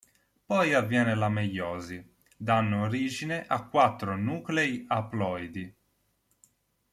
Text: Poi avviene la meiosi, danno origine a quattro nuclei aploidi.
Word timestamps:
Poi 0.47 0.73
avviene 0.73 1.13
la 1.13 1.29
meiosi, 1.29 2.03
danno 2.35 2.85
origine 2.85 3.45
a 3.45 3.67
quattro 3.67 4.17
nuclei 4.17 4.83
aploidi. 4.87 5.71